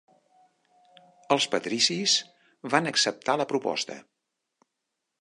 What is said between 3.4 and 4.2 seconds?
la proposta.